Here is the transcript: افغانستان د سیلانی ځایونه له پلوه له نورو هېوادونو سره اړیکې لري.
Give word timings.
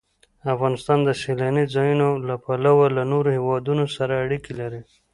افغانستان 0.53 0.99
د 1.03 1.09
سیلانی 1.21 1.65
ځایونه 1.75 2.07
له 2.27 2.35
پلوه 2.43 2.85
له 2.97 3.03
نورو 3.11 3.29
هېوادونو 3.37 3.85
سره 3.97 4.13
اړیکې 4.25 4.53
لري. 4.61 4.81